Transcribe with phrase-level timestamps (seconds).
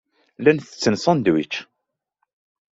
[0.39, 1.53] Llan ttetten ṣandwič.